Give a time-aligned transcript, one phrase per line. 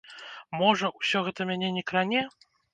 [0.61, 2.27] Можа, усё гэта мяне не кране?